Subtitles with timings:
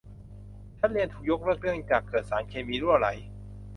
[0.79, 3.07] ชั้นเรียนถูกยกเลิกเนื่องจากเกิดสารเคมีรั่วไหล